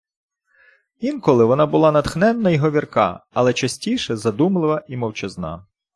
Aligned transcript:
Інколи 0.99 1.45
вона 1.45 1.65
була 1.65 1.91
натхненна 1.91 2.49
й 2.49 2.57
говірка, 2.57 3.23
але 3.33 3.53
частіше- 3.53 4.15
задумлива 4.17 4.81
і 4.87 4.97
мовчазна 4.97 5.65